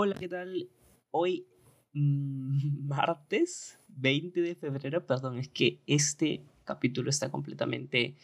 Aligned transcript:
Hola, 0.00 0.14
¿qué 0.14 0.28
tal? 0.28 0.70
Hoy, 1.10 1.48
mm, 1.92 2.86
martes 2.86 3.80
20 3.88 4.42
de 4.42 4.54
febrero, 4.54 5.04
perdón, 5.04 5.38
es 5.38 5.48
que 5.48 5.82
este 5.88 6.44
capítulo 6.62 7.10
está 7.10 7.32
completamente 7.32 8.14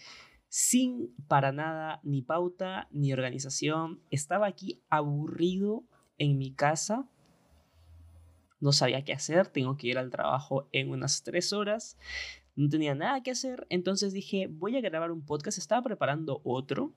sin 0.49 1.13
para 1.27 1.51
nada 1.51 1.99
ni 2.05 2.23
pauta 2.23 2.87
ni 2.93 3.13
organización. 3.13 4.01
Estaba 4.13 4.47
aquí 4.47 4.85
aburrido 4.89 5.83
en 6.17 6.39
mi 6.39 6.53
casa. 6.53 7.09
No 8.61 8.71
sabía 8.71 9.04
qué 9.04 9.13
hacer, 9.13 9.49
tengo 9.49 9.77
que 9.77 9.88
ir 9.88 9.99
al 9.99 10.11
trabajo 10.11 10.69
en 10.71 10.91
unas 10.91 11.25
tres 11.25 11.53
horas. 11.53 11.99
No 12.54 12.69
tenía 12.69 12.95
nada 12.95 13.21
que 13.25 13.33
hacer, 13.33 13.67
entonces 13.69 14.13
dije, 14.13 14.47
voy 14.47 14.77
a 14.77 14.81
grabar 14.81 15.11
un 15.11 15.27
podcast. 15.27 15.59
Estaba 15.59 15.83
preparando 15.83 16.41
otro, 16.45 16.95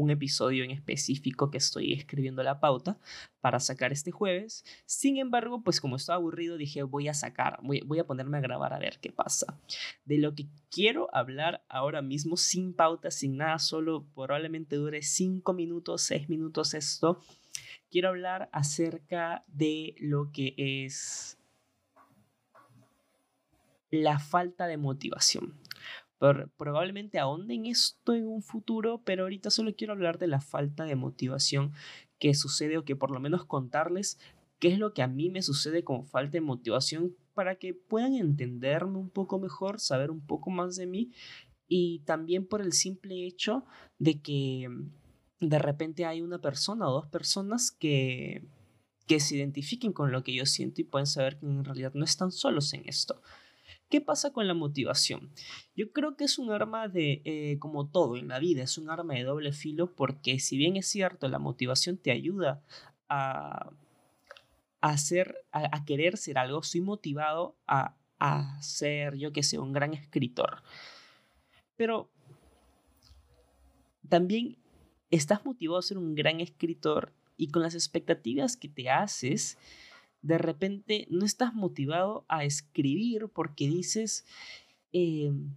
un 0.00 0.10
episodio 0.10 0.64
en 0.64 0.70
específico 0.70 1.50
que 1.50 1.58
estoy 1.58 1.92
escribiendo 1.92 2.42
la 2.42 2.58
pauta 2.58 2.98
para 3.40 3.60
sacar 3.60 3.92
este 3.92 4.10
jueves. 4.10 4.64
Sin 4.86 5.18
embargo, 5.18 5.62
pues 5.62 5.80
como 5.80 5.96
estaba 5.96 6.16
aburrido, 6.16 6.56
dije 6.56 6.82
voy 6.82 7.08
a 7.08 7.14
sacar, 7.14 7.60
voy, 7.62 7.98
a 7.98 8.06
ponerme 8.06 8.38
a 8.38 8.40
grabar 8.40 8.72
a 8.72 8.78
ver 8.78 8.98
qué 9.00 9.12
pasa. 9.12 9.58
De 10.04 10.18
lo 10.18 10.34
que 10.34 10.46
quiero 10.70 11.14
hablar 11.14 11.62
ahora 11.68 12.02
mismo, 12.02 12.36
sin 12.36 12.72
pauta, 12.72 13.10
sin 13.10 13.36
nada, 13.36 13.58
solo 13.58 14.06
probablemente 14.14 14.76
dure 14.76 15.02
5 15.02 15.52
minutos, 15.52 16.02
6 16.02 16.28
minutos 16.28 16.74
esto. 16.74 17.20
Quiero 17.90 18.08
hablar 18.08 18.48
acerca 18.52 19.44
de 19.48 19.94
lo 19.98 20.30
que 20.32 20.54
es 20.56 21.36
la 23.90 24.18
falta 24.18 24.66
de 24.66 24.76
motivación 24.76 25.59
probablemente 26.56 27.18
ahonden 27.18 27.66
esto 27.66 28.14
en 28.14 28.26
un 28.26 28.42
futuro, 28.42 29.00
pero 29.04 29.22
ahorita 29.22 29.50
solo 29.50 29.74
quiero 29.74 29.94
hablar 29.94 30.18
de 30.18 30.26
la 30.26 30.40
falta 30.40 30.84
de 30.84 30.94
motivación 30.94 31.72
que 32.18 32.34
sucede 32.34 32.76
o 32.78 32.84
que 32.84 32.96
por 32.96 33.10
lo 33.10 33.20
menos 33.20 33.44
contarles 33.46 34.18
qué 34.58 34.68
es 34.68 34.78
lo 34.78 34.92
que 34.92 35.02
a 35.02 35.08
mí 35.08 35.30
me 35.30 35.42
sucede 35.42 35.82
con 35.82 36.06
falta 36.06 36.32
de 36.32 36.42
motivación 36.42 37.16
para 37.34 37.54
que 37.56 37.72
puedan 37.72 38.14
entenderme 38.14 38.98
un 38.98 39.08
poco 39.08 39.38
mejor, 39.38 39.80
saber 39.80 40.10
un 40.10 40.20
poco 40.20 40.50
más 40.50 40.76
de 40.76 40.86
mí 40.86 41.10
y 41.66 42.00
también 42.00 42.46
por 42.46 42.60
el 42.60 42.72
simple 42.72 43.26
hecho 43.26 43.64
de 43.98 44.20
que 44.20 44.68
de 45.40 45.58
repente 45.58 46.04
hay 46.04 46.20
una 46.20 46.38
persona 46.38 46.86
o 46.88 46.92
dos 46.92 47.06
personas 47.06 47.70
que 47.70 48.44
que 49.10 49.18
se 49.18 49.34
identifiquen 49.34 49.92
con 49.92 50.12
lo 50.12 50.22
que 50.22 50.32
yo 50.32 50.46
siento 50.46 50.80
y 50.80 50.84
pueden 50.84 51.08
saber 51.08 51.36
que 51.36 51.44
en 51.44 51.64
realidad 51.64 51.90
no 51.94 52.04
están 52.04 52.30
solos 52.30 52.72
en 52.74 52.88
esto. 52.88 53.20
¿Qué 53.90 54.00
pasa 54.00 54.32
con 54.32 54.46
la 54.46 54.54
motivación? 54.54 55.32
Yo 55.74 55.92
creo 55.92 56.16
que 56.16 56.22
es 56.22 56.38
un 56.38 56.52
arma 56.52 56.86
de, 56.86 57.22
eh, 57.24 57.58
como 57.58 57.88
todo 57.88 58.16
en 58.16 58.28
la 58.28 58.38
vida, 58.38 58.62
es 58.62 58.78
un 58.78 58.88
arma 58.88 59.14
de 59.14 59.24
doble 59.24 59.52
filo 59.52 59.96
porque 59.96 60.38
si 60.38 60.56
bien 60.56 60.76
es 60.76 60.86
cierto, 60.86 61.28
la 61.28 61.40
motivación 61.40 61.98
te 61.98 62.12
ayuda 62.12 62.62
a, 63.08 63.72
hacer, 64.80 65.44
a, 65.50 65.84
querer 65.84 66.16
ser 66.16 66.38
algo, 66.38 66.62
soy 66.62 66.82
motivado 66.82 67.56
a, 67.66 67.96
a 68.20 68.62
ser, 68.62 69.16
yo 69.16 69.32
que 69.32 69.42
sé, 69.42 69.58
un 69.58 69.72
gran 69.72 69.92
escritor. 69.92 70.62
Pero 71.76 72.08
también 74.08 74.56
estás 75.10 75.44
motivado 75.44 75.80
a 75.80 75.82
ser 75.82 75.98
un 75.98 76.14
gran 76.14 76.38
escritor 76.38 77.12
y 77.36 77.48
con 77.48 77.62
las 77.62 77.74
expectativas 77.74 78.56
que 78.56 78.68
te 78.68 78.88
haces, 78.88 79.58
de 80.22 80.38
repente 80.38 81.06
no 81.10 81.24
estás 81.24 81.54
motivado 81.54 82.24
a 82.28 82.44
escribir 82.44 83.28
porque 83.28 83.68
dices, 83.68 84.26
em, 84.92 85.54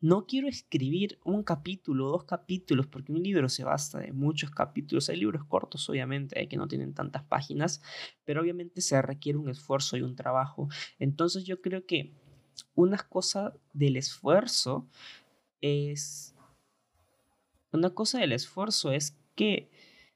no 0.00 0.26
quiero 0.26 0.48
escribir 0.48 1.18
un 1.24 1.42
capítulo, 1.42 2.08
dos 2.08 2.24
capítulos, 2.24 2.86
porque 2.86 3.12
un 3.12 3.22
libro 3.22 3.48
se 3.48 3.64
basta 3.64 3.98
de 3.98 4.12
muchos 4.12 4.50
capítulos. 4.50 5.10
Hay 5.10 5.16
libros 5.16 5.44
cortos, 5.44 5.88
obviamente, 5.90 6.48
que 6.48 6.56
no 6.56 6.68
tienen 6.68 6.94
tantas 6.94 7.22
páginas, 7.24 7.82
pero 8.24 8.40
obviamente 8.40 8.80
se 8.80 9.00
requiere 9.02 9.38
un 9.38 9.50
esfuerzo 9.50 9.98
y 9.98 10.02
un 10.02 10.16
trabajo. 10.16 10.68
Entonces 10.98 11.44
yo 11.44 11.60
creo 11.60 11.84
que 11.84 12.14
una 12.74 12.98
cosa 12.98 13.54
del 13.74 13.96
esfuerzo 13.96 14.88
es... 15.60 16.34
Una 17.72 17.90
cosa 17.90 18.18
del 18.18 18.32
esfuerzo 18.32 18.90
es 18.90 19.16
que 19.36 19.70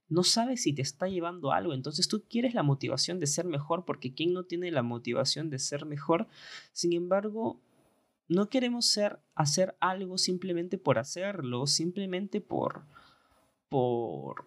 no 0.09 0.23
sabes 0.23 0.63
si 0.63 0.73
te 0.73 0.83
está 0.83 1.09
llevando 1.09 1.53
algo, 1.53 1.73
entonces 1.73 2.09
tú 2.09 2.25
quieres 2.29 2.55
la 2.55 2.63
motivación 2.63 3.21
de 3.21 3.27
ser 3.27 3.47
mejor, 3.47 3.85
porque 3.85 4.15
¿quién 4.15 4.33
no 4.33 4.45
tiene 4.45 4.71
la 4.71 4.83
motivación 4.83 5.51
de 5.51 5.59
ser 5.59 5.87
mejor? 5.87 6.29
Sin 6.73 6.93
embargo, 6.93 7.61
no 8.29 8.49
queremos 8.49 8.87
ser, 8.87 9.19
hacer 9.35 9.77
algo 9.81 10.19
simplemente 10.19 10.79
por 10.79 10.99
hacerlo, 10.99 11.67
simplemente 11.67 12.41
por, 12.41 12.85
por, 13.69 14.47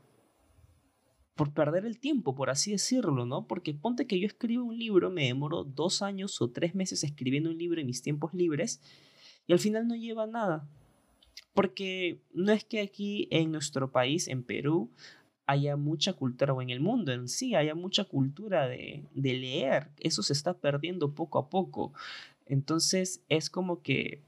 por 1.36 1.54
perder 1.54 1.86
el 1.86 2.00
tiempo, 2.00 2.36
por 2.36 2.50
así 2.50 2.72
decirlo, 2.72 3.26
¿no? 3.26 3.48
Porque 3.48 3.74
ponte 3.74 4.08
que 4.08 4.20
yo 4.20 4.28
escribo 4.28 4.66
un 4.66 4.78
libro, 4.78 5.10
me 5.10 5.26
demoro 5.26 5.64
dos 5.64 6.02
años 6.02 6.42
o 6.42 6.50
tres 6.50 6.76
meses 6.76 7.04
escribiendo 7.04 7.50
un 7.50 7.58
libro 7.58 7.80
en 7.80 7.88
mis 7.88 8.02
tiempos 8.02 8.34
libres 8.34 8.82
y 9.48 9.54
al 9.54 9.60
final 9.60 9.88
no 9.88 9.96
lleva 9.96 10.28
nada. 10.28 10.68
Porque 11.54 12.22
no 12.34 12.52
es 12.52 12.64
que 12.64 12.82
aquí 12.82 13.28
en 13.32 13.52
nuestro 13.52 13.92
país, 13.92 14.28
en 14.28 14.44
Perú, 14.44 14.92
haya 15.48 15.78
mucha 15.78 16.14
cultura, 16.14 16.54
o 16.54 16.62
en 16.62 16.70
el 16.70 16.82
mundo 16.82 17.14
en 17.14 17.30
sí, 17.30 17.56
haya 17.56 17.74
mucha 17.74 18.04
cultura 18.04 18.68
de, 18.68 19.06
leer. 19.16 19.88
Eso 20.00 20.22
se 20.22 20.34
está 20.34 20.54
perdiendo 20.54 21.16
poco 21.16 21.40
a 21.40 21.50
poco. 21.50 21.94
Entonces 22.46 23.22
es 23.30 23.50
como 23.50 23.82
que, 23.82 24.22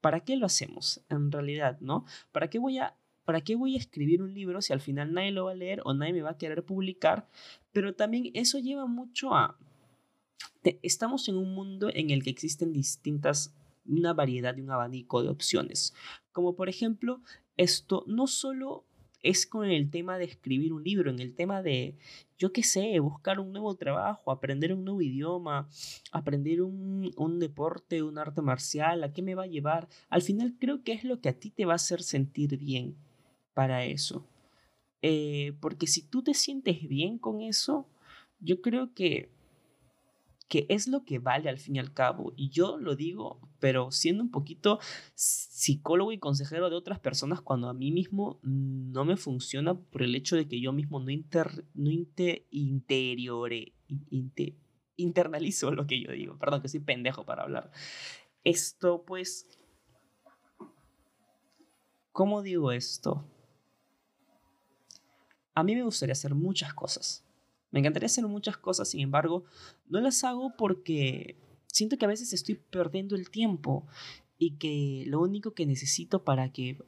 ¿para 0.00 0.20
qué 0.20 0.36
lo 0.36 0.44
hacemos 0.44 1.00
en 1.08 1.30
realidad, 1.32 1.78
no? 1.80 2.04
¿Para 2.32 2.50
qué 2.50 2.58
voy 2.58 2.78
a 2.78 2.94
¿Para 3.24 3.40
qué 3.40 3.56
voy 3.56 3.74
a 3.74 3.78
escribir 3.78 4.22
un 4.22 4.32
libro 4.34 4.62
si 4.62 4.72
al 4.72 4.80
final 4.80 5.12
nadie 5.12 5.32
lo 5.32 5.46
va 5.46 5.50
a 5.50 5.56
leer 5.56 5.82
o 5.84 5.92
nadie 5.92 6.12
me 6.12 6.22
va 6.22 6.30
a 6.30 6.38
querer 6.38 6.64
publicar? 6.64 7.28
Pero 7.72 7.92
también 7.92 8.30
eso 8.34 8.60
lleva 8.60 8.86
mucho 8.86 9.34
a... 9.34 9.58
estamos 10.82 11.28
en 11.28 11.36
un 11.36 11.52
mundo 11.52 11.90
en 11.92 12.10
el 12.10 12.22
que 12.22 12.30
existen 12.30 12.72
distintas, 12.72 13.52
una 13.84 14.12
variedad 14.12 14.56
y 14.56 14.60
un 14.60 14.70
abanico 14.70 15.24
de 15.24 15.28
opciones. 15.28 15.92
Como 16.30 16.54
por 16.54 16.68
ejemplo, 16.68 17.20
esto 17.56 18.04
no 18.06 18.28
solo 18.28 18.84
es 19.28 19.46
con 19.46 19.68
el 19.70 19.90
tema 19.90 20.18
de 20.18 20.24
escribir 20.24 20.72
un 20.72 20.84
libro, 20.84 21.10
en 21.10 21.18
el 21.18 21.34
tema 21.34 21.62
de, 21.62 21.96
yo 22.38 22.52
qué 22.52 22.62
sé, 22.62 22.98
buscar 23.00 23.40
un 23.40 23.52
nuevo 23.52 23.74
trabajo, 23.74 24.30
aprender 24.30 24.72
un 24.72 24.84
nuevo 24.84 25.02
idioma, 25.02 25.68
aprender 26.12 26.62
un, 26.62 27.38
deporte, 27.38 28.02
un 28.02 28.18
arte 28.18 28.42
marcial, 28.42 29.02
¿a 29.04 29.12
qué 29.12 29.22
me 29.22 29.34
va 29.34 29.44
a 29.44 29.48
llevar? 29.48 29.88
Al 30.08 30.22
final 30.22 30.54
creo 30.58 30.82
que 30.82 30.92
es 30.92 31.04
lo 31.04 31.20
que 31.20 31.28
a 31.28 31.38
ti 31.38 31.50
te 31.50 31.64
va 31.64 31.72
a 31.72 31.76
hacer 31.76 32.02
sentir 32.02 32.56
bien 32.56 32.96
para 33.54 33.84
eso. 33.84 34.26
Eh, 35.02 35.54
porque 35.60 35.86
si 35.86 36.02
tú 36.02 36.22
te 36.22 36.34
sientes 36.34 36.88
bien 36.88 37.18
con 37.18 37.40
eso, 37.40 37.88
yo 38.40 38.60
creo 38.60 38.94
que 38.94 39.30
que 40.48 40.66
es 40.68 40.86
lo 40.86 41.04
que 41.04 41.18
vale 41.18 41.48
al 41.48 41.58
fin 41.58 41.76
y 41.76 41.78
al 41.78 41.92
cabo. 41.92 42.32
Y 42.36 42.50
yo 42.50 42.78
lo 42.78 42.94
digo, 42.94 43.40
pero 43.58 43.90
siendo 43.90 44.22
un 44.22 44.30
poquito 44.30 44.78
psicólogo 45.14 46.12
y 46.12 46.18
consejero 46.18 46.70
de 46.70 46.76
otras 46.76 47.00
personas 47.00 47.40
cuando 47.40 47.68
a 47.68 47.74
mí 47.74 47.90
mismo 47.90 48.38
no 48.42 49.04
me 49.04 49.16
funciona 49.16 49.74
por 49.74 50.02
el 50.02 50.14
hecho 50.14 50.36
de 50.36 50.46
que 50.46 50.60
yo 50.60 50.72
mismo 50.72 51.00
no, 51.00 51.10
inter, 51.10 51.64
no 51.74 51.90
interiore, 52.50 53.72
internalizo 54.96 55.72
lo 55.72 55.86
que 55.86 56.00
yo 56.00 56.12
digo. 56.12 56.38
Perdón, 56.38 56.62
que 56.62 56.68
soy 56.68 56.80
pendejo 56.80 57.24
para 57.24 57.42
hablar. 57.42 57.70
Esto 58.44 59.04
pues... 59.04 59.48
¿Cómo 62.12 62.40
digo 62.40 62.72
esto? 62.72 63.28
A 65.54 65.62
mí 65.62 65.74
me 65.74 65.82
gustaría 65.82 66.12
hacer 66.12 66.34
muchas 66.34 66.72
cosas 66.72 67.25
me 67.70 67.80
encantaría 67.80 68.06
hacer 68.06 68.26
muchas 68.26 68.56
cosas, 68.56 68.88
sin 68.88 69.00
embargo, 69.00 69.44
no 69.88 70.00
las 70.00 70.24
hago 70.24 70.54
porque 70.56 71.36
siento 71.66 71.98
que 71.98 72.04
a 72.04 72.08
veces 72.08 72.32
estoy 72.32 72.54
perdiendo 72.54 73.16
el 73.16 73.30
tiempo 73.30 73.86
y 74.38 74.56
que 74.56 75.04
lo 75.06 75.20
único 75.20 75.52
que 75.52 75.66
necesito 75.66 76.24
para 76.24 76.52
que 76.52 76.78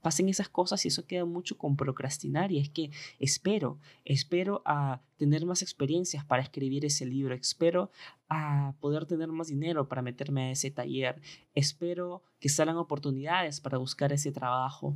pasen 0.00 0.28
esas 0.28 0.48
cosas 0.48 0.84
y 0.84 0.88
eso 0.88 1.06
queda 1.06 1.24
mucho 1.24 1.58
con 1.58 1.76
procrastinar 1.76 2.52
y 2.52 2.58
es 2.58 2.70
que 2.70 2.90
espero, 3.18 3.78
espero 4.04 4.62
a 4.64 5.02
tener 5.16 5.44
más 5.44 5.62
experiencias 5.62 6.24
para 6.24 6.42
escribir 6.42 6.84
ese 6.84 7.06
libro, 7.06 7.34
espero 7.34 7.90
a 8.28 8.74
poder 8.80 9.06
tener 9.06 9.28
más 9.28 9.48
dinero 9.48 9.88
para 9.88 10.02
meterme 10.02 10.44
a 10.44 10.50
ese 10.52 10.70
taller, 10.70 11.20
espero 11.54 12.22
que 12.38 12.48
salgan 12.48 12.76
oportunidades 12.76 13.60
para 13.60 13.78
buscar 13.78 14.12
ese 14.12 14.32
trabajo. 14.32 14.94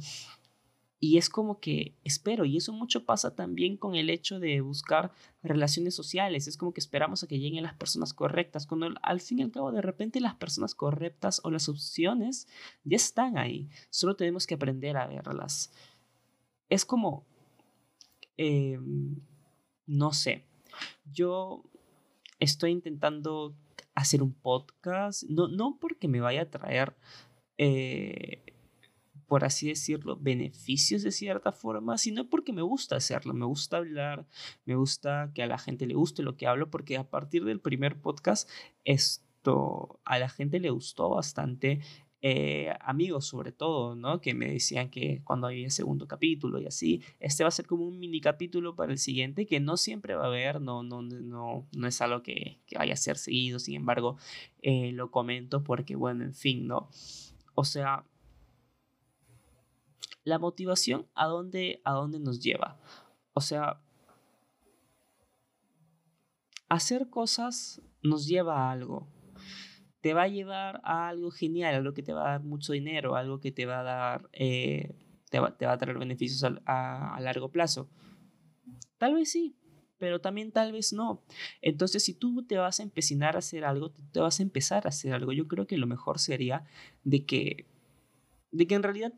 Y 1.04 1.18
es 1.18 1.28
como 1.28 1.60
que 1.60 1.92
espero, 2.02 2.46
y 2.46 2.56
eso 2.56 2.72
mucho 2.72 3.04
pasa 3.04 3.36
también 3.36 3.76
con 3.76 3.94
el 3.94 4.08
hecho 4.08 4.40
de 4.40 4.62
buscar 4.62 5.12
relaciones 5.42 5.94
sociales, 5.94 6.48
es 6.48 6.56
como 6.56 6.72
que 6.72 6.80
esperamos 6.80 7.22
a 7.22 7.26
que 7.26 7.38
lleguen 7.38 7.62
las 7.62 7.74
personas 7.74 8.14
correctas, 8.14 8.66
cuando 8.66 8.88
al 9.02 9.20
fin 9.20 9.40
y 9.40 9.42
al 9.42 9.50
cabo 9.50 9.70
de 9.70 9.82
repente 9.82 10.18
las 10.18 10.36
personas 10.36 10.74
correctas 10.74 11.42
o 11.44 11.50
las 11.50 11.68
opciones 11.68 12.48
ya 12.84 12.96
están 12.96 13.36
ahí, 13.36 13.68
solo 13.90 14.16
tenemos 14.16 14.46
que 14.46 14.54
aprender 14.54 14.96
a 14.96 15.06
verlas. 15.06 15.74
Es 16.70 16.86
como, 16.86 17.26
em, 18.38 19.20
no 19.86 20.14
sé, 20.14 20.46
yo 21.12 21.64
estoy 22.38 22.70
intentando 22.70 23.54
hacer 23.94 24.22
un 24.22 24.32
podcast, 24.32 25.24
no, 25.24 25.48
no 25.48 25.76
porque 25.78 26.08
me 26.08 26.22
vaya 26.22 26.40
a 26.40 26.50
traer... 26.50 26.96
Eh, 27.58 28.53
por 29.26 29.44
así 29.44 29.68
decirlo, 29.68 30.16
beneficios 30.16 31.02
de 31.02 31.12
cierta 31.12 31.52
forma, 31.52 31.98
sino 31.98 32.28
porque 32.28 32.52
me 32.52 32.62
gusta 32.62 32.96
hacerlo, 32.96 33.34
me 33.34 33.46
gusta 33.46 33.78
hablar, 33.78 34.26
me 34.64 34.76
gusta 34.76 35.30
que 35.34 35.42
a 35.42 35.46
la 35.46 35.58
gente 35.58 35.86
le 35.86 35.94
guste 35.94 36.22
lo 36.22 36.36
que 36.36 36.46
hablo, 36.46 36.70
porque 36.70 36.96
a 36.96 37.08
partir 37.08 37.44
del 37.44 37.60
primer 37.60 38.00
podcast 38.00 38.48
esto 38.84 40.00
a 40.04 40.18
la 40.18 40.28
gente 40.28 40.60
le 40.60 40.70
gustó 40.70 41.10
bastante. 41.10 41.80
Eh, 42.26 42.72
amigos 42.80 43.26
sobre 43.26 43.52
todo, 43.52 43.94
¿no? 43.96 44.22
Que 44.22 44.32
me 44.32 44.50
decían 44.50 44.88
que 44.88 45.20
cuando 45.24 45.46
había 45.46 45.68
segundo 45.68 46.08
capítulo 46.08 46.58
y 46.58 46.64
así, 46.66 47.02
este 47.20 47.44
va 47.44 47.48
a 47.48 47.50
ser 47.50 47.66
como 47.66 47.86
un 47.86 47.98
mini 47.98 48.22
capítulo 48.22 48.74
para 48.74 48.92
el 48.92 48.98
siguiente 48.98 49.44
que 49.44 49.60
no 49.60 49.76
siempre 49.76 50.14
va 50.14 50.24
a 50.24 50.28
haber, 50.28 50.62
no, 50.62 50.82
no, 50.82 51.02
no, 51.02 51.66
no 51.76 51.86
es 51.86 52.00
algo 52.00 52.22
que, 52.22 52.60
que 52.66 52.78
vaya 52.78 52.94
a 52.94 52.96
ser 52.96 53.18
seguido, 53.18 53.58
sin 53.58 53.74
embargo, 53.74 54.16
eh, 54.62 54.92
lo 54.92 55.10
comento 55.10 55.62
porque, 55.64 55.96
bueno, 55.96 56.24
en 56.24 56.32
fin, 56.32 56.66
¿no? 56.66 56.88
O 57.54 57.64
sea, 57.64 58.06
la 60.24 60.38
motivación 60.38 61.06
a 61.14 61.26
dónde, 61.26 61.80
a 61.84 61.92
dónde 61.92 62.18
nos 62.18 62.40
lleva. 62.40 62.78
O 63.34 63.40
sea, 63.40 63.80
hacer 66.68 67.10
cosas 67.10 67.82
nos 68.02 68.26
lleva 68.26 68.68
a 68.68 68.72
algo. 68.72 69.08
Te 70.00 70.12
va 70.12 70.22
a 70.22 70.28
llevar 70.28 70.80
a 70.84 71.08
algo 71.08 71.30
genial, 71.30 71.74
algo 71.74 71.94
que 71.94 72.02
te 72.02 72.12
va 72.12 72.26
a 72.26 72.30
dar 72.32 72.42
mucho 72.42 72.72
dinero, 72.72 73.16
algo 73.16 73.40
que 73.40 73.52
te 73.52 73.64
va 73.64 73.80
a 73.80 73.82
dar, 73.82 74.28
eh, 74.32 74.94
te, 75.30 75.40
va, 75.40 75.48
a 75.48 75.78
traer 75.78 75.98
beneficios 75.98 76.44
a, 76.66 77.14
a 77.14 77.20
largo 77.20 77.50
plazo. 77.50 77.88
Tal 78.98 79.14
vez 79.14 79.30
sí, 79.30 79.56
pero 79.98 80.20
también 80.20 80.52
tal 80.52 80.72
vez 80.72 80.92
no. 80.92 81.22
Entonces, 81.62 82.04
si 82.04 82.14
tú 82.14 82.44
te 82.46 82.58
vas 82.58 82.80
a 82.80 82.82
empecinar 82.82 83.36
a 83.36 83.38
hacer 83.38 83.64
algo, 83.64 83.92
te 84.12 84.20
vas 84.20 84.40
a 84.40 84.42
empezar 84.42 84.86
a 84.86 84.90
hacer 84.90 85.14
algo. 85.14 85.32
Yo 85.32 85.48
creo 85.48 85.66
que 85.66 85.78
lo 85.78 85.86
mejor 85.86 86.18
sería 86.18 86.64
de 87.04 87.24
que, 87.24 87.66
de 88.50 88.66
que 88.66 88.74
en 88.74 88.82
realidad 88.82 89.12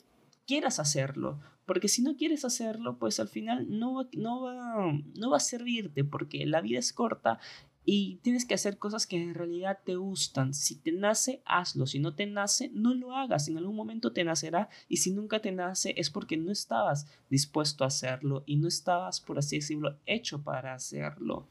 quieras 0.46 0.78
hacerlo. 0.78 1.40
Porque 1.66 1.88
si 1.88 2.02
no 2.02 2.16
quieres 2.16 2.44
hacerlo, 2.44 2.98
pues 2.98 3.18
al 3.18 3.28
final 3.28 3.66
no, 3.68 4.08
no, 4.12 4.42
va, 4.42 4.92
no 5.18 5.30
va 5.30 5.36
a 5.36 5.40
servirte, 5.40 6.04
porque 6.04 6.46
la 6.46 6.60
vida 6.60 6.78
es 6.78 6.92
corta 6.92 7.40
y 7.88 8.16
tienes 8.16 8.44
que 8.44 8.54
hacer 8.54 8.78
cosas 8.78 9.06
que 9.06 9.16
en 9.16 9.32
realidad 9.34 9.78
te 9.84 9.94
gustan. 9.94 10.54
Si 10.54 10.74
te 10.74 10.90
nace, 10.90 11.40
hazlo. 11.44 11.86
Si 11.86 12.00
no 12.00 12.14
te 12.14 12.26
nace, 12.26 12.68
no 12.74 12.92
lo 12.94 13.14
hagas. 13.14 13.46
En 13.46 13.56
algún 13.56 13.76
momento 13.76 14.12
te 14.12 14.24
nacerá 14.24 14.68
y 14.88 14.98
si 14.98 15.12
nunca 15.12 15.40
te 15.40 15.52
nace 15.52 15.94
es 15.96 16.10
porque 16.10 16.36
no 16.36 16.50
estabas 16.50 17.06
dispuesto 17.30 17.84
a 17.84 17.86
hacerlo 17.86 18.42
y 18.44 18.56
no 18.56 18.66
estabas, 18.66 19.20
por 19.20 19.38
así 19.38 19.56
decirlo, 19.56 20.00
hecho 20.04 20.42
para 20.42 20.74
hacerlo. 20.74 21.46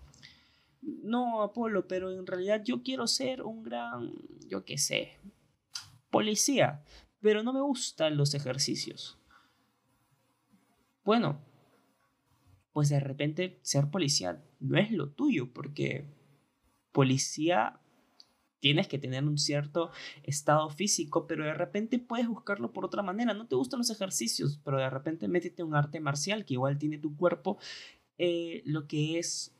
No, 0.82 1.42
Apolo, 1.42 1.88
pero 1.88 2.12
en 2.12 2.28
realidad 2.28 2.62
yo 2.64 2.84
quiero 2.84 3.08
ser 3.08 3.42
un 3.42 3.64
gran, 3.64 4.12
yo 4.50 4.66
qué 4.66 4.78
sé, 4.78 5.18
policía 6.12 6.84
pero 7.26 7.42
no 7.42 7.54
me 7.54 7.62
gustan 7.62 8.18
los 8.18 8.36
ejercicios. 8.36 9.18
Bueno, 11.04 11.40
pues 12.72 12.90
de 12.90 13.00
repente 13.00 13.58
ser 13.64 13.90
policía 13.90 14.44
no 14.60 14.78
es 14.78 14.92
lo 14.92 15.10
tuyo, 15.10 15.52
porque 15.52 16.06
policía 16.92 17.80
tienes 18.60 18.88
que 18.88 19.00
tener 19.00 19.24
un 19.24 19.40
cierto 19.40 19.90
estado 20.22 20.70
físico, 20.70 21.26
pero 21.26 21.46
de 21.46 21.56
repente 21.56 21.98
puedes 21.98 22.28
buscarlo 22.28 22.72
por 22.72 22.86
otra 22.86 23.02
manera. 23.02 23.34
No 23.34 23.48
te 23.48 23.56
gustan 23.56 23.80
los 23.80 23.90
ejercicios, 23.90 24.62
pero 24.64 24.78
de 24.78 24.92
repente 24.92 25.28
métete 25.28 25.64
un 25.64 25.74
arte 25.74 26.00
marcial 26.00 26.46
que 26.46 26.54
igual 26.54 26.78
tiene 26.78 27.00
tu 27.00 27.18
cuerpo, 27.18 27.58
eh, 28.20 28.62
lo 28.66 28.86
que 28.86 29.18
es 29.18 29.52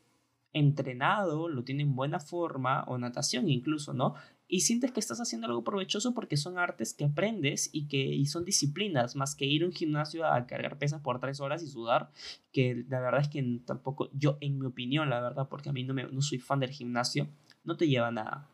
entrenado, 0.52 1.48
lo 1.48 1.64
tiene 1.64 1.82
en 1.82 1.96
buena 1.96 2.20
forma, 2.20 2.84
o 2.84 2.96
natación 2.96 3.48
incluso, 3.48 3.92
¿no? 3.92 4.14
Y 4.48 4.60
sientes 4.60 4.92
que 4.92 5.00
estás 5.00 5.20
haciendo 5.20 5.46
algo 5.46 5.64
provechoso 5.64 6.14
porque 6.14 6.36
son 6.36 6.58
artes 6.58 6.94
que 6.94 7.04
aprendes 7.04 7.68
y 7.72 7.88
que 7.88 8.24
son 8.26 8.44
disciplinas, 8.44 9.16
más 9.16 9.34
que 9.34 9.44
ir 9.44 9.62
a 9.62 9.66
un 9.66 9.72
gimnasio 9.72 10.24
a 10.24 10.46
cargar 10.46 10.78
pesas 10.78 11.00
por 11.00 11.20
tres 11.20 11.40
horas 11.40 11.62
y 11.62 11.68
sudar, 11.68 12.10
que 12.52 12.84
la 12.88 13.00
verdad 13.00 13.22
es 13.22 13.28
que 13.28 13.60
tampoco, 13.64 14.08
yo 14.12 14.38
en 14.40 14.58
mi 14.58 14.66
opinión, 14.66 15.10
la 15.10 15.20
verdad, 15.20 15.48
porque 15.48 15.68
a 15.68 15.72
mí 15.72 15.82
no, 15.84 15.94
me, 15.94 16.04
no 16.04 16.22
soy 16.22 16.38
fan 16.38 16.60
del 16.60 16.70
gimnasio, 16.70 17.28
no 17.64 17.76
te 17.76 17.88
lleva 17.88 18.08
a 18.08 18.12
nada. 18.12 18.48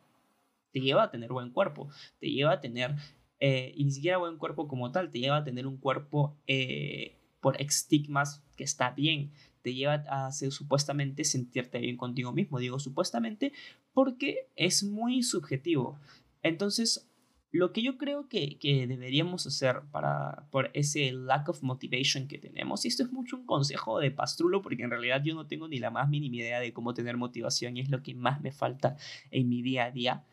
Te 0.71 0.79
lleva 0.79 1.03
a 1.03 1.11
tener 1.11 1.31
buen 1.31 1.51
cuerpo, 1.51 1.89
te 2.19 2.31
lleva 2.31 2.53
a 2.53 2.59
tener, 2.61 2.95
eh, 3.39 3.73
y 3.75 3.83
ni 3.83 3.91
siquiera 3.91 4.17
buen 4.17 4.37
cuerpo 4.37 4.67
como 4.67 4.91
tal, 4.91 5.11
te 5.11 5.19
lleva 5.19 5.37
a 5.37 5.43
tener 5.43 5.67
un 5.67 5.77
cuerpo 5.77 6.35
eh, 6.47 7.15
por 7.43 7.61
estigmas 7.61 8.41
que 8.55 8.63
está 8.63 8.89
bien, 8.91 9.31
te 9.61 9.73
lleva 9.73 10.03
a 10.09 10.27
hacer, 10.27 10.51
supuestamente 10.51 11.23
sentirte 11.25 11.77
bien 11.79 11.97
contigo 11.97 12.31
mismo. 12.31 12.57
Digo 12.57 12.79
supuestamente 12.79 13.53
porque 13.93 14.47
es 14.55 14.83
muy 14.83 15.23
subjetivo. 15.23 15.99
Entonces, 16.41 17.09
lo 17.51 17.71
que 17.71 17.83
yo 17.83 17.97
creo 17.97 18.27
que, 18.29 18.57
que, 18.57 18.87
deberíamos 18.87 19.45
hacer 19.45 19.81
para, 19.91 20.47
por 20.51 20.71
ese 20.73 21.11
lack 21.11 21.49
of 21.49 21.61
motivation 21.61 22.27
que 22.27 22.39
tenemos, 22.39 22.83
y 22.83 22.87
esto 22.87 23.03
es 23.03 23.11
mucho 23.11 23.35
un 23.35 23.45
consejo 23.45 23.99
de 23.99 24.09
pastrulo, 24.09 24.61
porque 24.61 24.83
en 24.83 24.89
realidad 24.89 25.21
yo 25.23 25.35
no 25.35 25.45
tengo 25.45 25.67
ni 25.67 25.77
la 25.77 25.91
más 25.91 26.09
mínima 26.09 26.37
idea 26.37 26.59
de 26.59 26.73
cómo 26.73 26.95
tener 26.95 27.15
motivación 27.15 27.77
y 27.77 27.81
es 27.81 27.89
lo 27.89 28.01
que 28.01 28.15
más 28.15 28.41
me 28.41 28.51
falta 28.51 28.97
en 29.29 29.49
mi 29.49 29.61
día 29.61 29.85
a 29.85 29.91
día, 29.91 30.25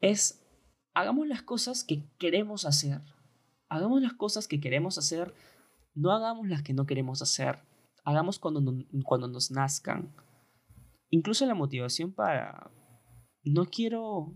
es 0.00 0.44
hagamos 0.92 1.26
las 1.26 1.42
cosas 1.42 1.84
que 1.84 2.04
queremos 2.18 2.66
hacer. 2.66 3.00
Hagamos 3.68 4.02
las 4.02 4.12
cosas 4.12 4.46
que 4.46 4.60
queremos 4.60 4.98
hacer, 4.98 5.34
no 5.94 6.12
hagamos 6.12 6.48
las 6.48 6.62
que 6.62 6.74
no 6.74 6.86
queremos 6.86 7.22
hacer 7.22 7.58
hagamos 8.04 8.38
cuando, 8.38 8.84
cuando 9.04 9.26
nos 9.28 9.50
nazcan. 9.50 10.14
Incluso 11.10 11.46
la 11.46 11.54
motivación 11.54 12.12
para, 12.12 12.70
no 13.42 13.64
quiero, 13.64 14.32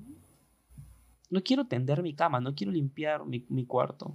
no 1.30 1.42
quiero 1.42 1.66
tender 1.66 2.02
mi 2.02 2.14
cama, 2.14 2.40
no 2.40 2.54
quiero 2.54 2.72
limpiar 2.72 3.24
mi, 3.26 3.44
mi 3.48 3.66
cuarto. 3.66 4.14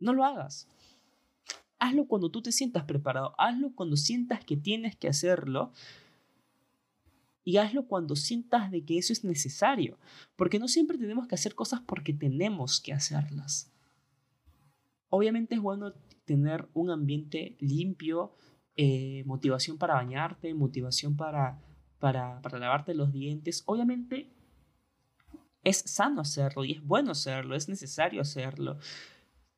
No 0.00 0.12
lo 0.12 0.24
hagas. 0.24 0.68
Hazlo 1.78 2.06
cuando 2.06 2.30
tú 2.30 2.42
te 2.42 2.52
sientas 2.52 2.84
preparado, 2.84 3.34
hazlo 3.38 3.74
cuando 3.74 3.96
sientas 3.96 4.44
que 4.44 4.56
tienes 4.56 4.96
que 4.96 5.08
hacerlo 5.08 5.72
y 7.44 7.58
hazlo 7.58 7.86
cuando 7.86 8.16
sientas 8.16 8.70
de 8.70 8.84
que 8.84 8.98
eso 8.98 9.12
es 9.12 9.24
necesario, 9.24 9.98
porque 10.36 10.58
no 10.58 10.68
siempre 10.68 10.96
tenemos 10.96 11.28
que 11.28 11.34
hacer 11.34 11.54
cosas 11.54 11.80
porque 11.80 12.14
tenemos 12.14 12.80
que 12.80 12.94
hacerlas. 12.94 13.70
Obviamente 15.10 15.54
es 15.54 15.60
bueno 15.60 15.92
tener 16.26 16.68
un 16.74 16.90
ambiente 16.90 17.56
limpio, 17.60 18.34
eh, 18.76 19.22
motivación 19.24 19.78
para 19.78 19.94
bañarte, 19.94 20.52
motivación 20.52 21.16
para, 21.16 21.62
para, 21.98 22.42
para 22.42 22.58
lavarte 22.58 22.94
los 22.94 23.12
dientes. 23.12 23.62
Obviamente 23.66 24.30
es 25.64 25.78
sano 25.78 26.20
hacerlo 26.20 26.64
y 26.64 26.72
es 26.72 26.84
bueno 26.84 27.12
hacerlo, 27.12 27.56
es 27.56 27.68
necesario 27.68 28.20
hacerlo. 28.20 28.78